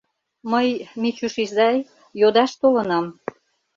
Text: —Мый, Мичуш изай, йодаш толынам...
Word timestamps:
—Мый, 0.51 0.67
Мичуш 1.01 1.35
изай, 1.45 1.77
йодаш 2.19 2.51
толынам... 2.61 3.05